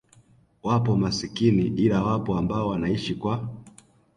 [0.63, 3.49] wapo masikini ila wapo ambao wanaishi kwa